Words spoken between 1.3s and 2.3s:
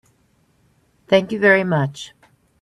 you very much.